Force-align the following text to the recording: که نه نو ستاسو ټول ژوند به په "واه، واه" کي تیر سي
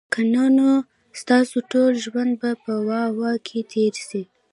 که 0.13 0.21
نه 0.33 0.45
نو 0.57 0.69
ستاسو 1.21 1.57
ټول 1.71 1.91
ژوند 2.03 2.33
به 2.41 2.49
په 2.63 2.73
"واه، 2.87 3.09
واه" 3.19 3.37
کي 3.47 3.59
تیر 3.71 3.93
سي 4.09 4.21